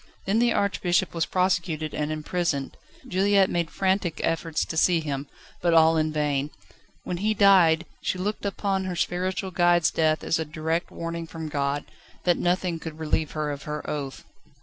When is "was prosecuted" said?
1.13-1.93